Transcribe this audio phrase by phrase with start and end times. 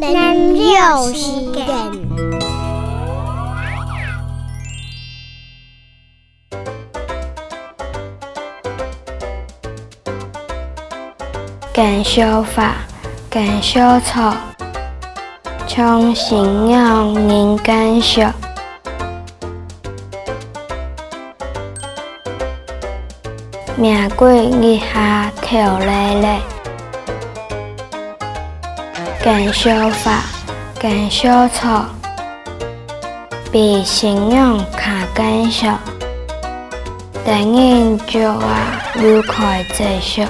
[0.00, 1.66] 有时间。
[11.72, 12.76] 干烧法，
[13.28, 14.34] 干烧草，
[15.66, 18.32] 从新阳人干烧，
[23.76, 26.57] 命贵日下跳来来。
[29.20, 30.22] 干烧法，
[30.78, 31.84] 干烧草，
[33.50, 35.76] 比信用卡干烧，
[37.26, 40.22] 但愿就啊愉快再烧。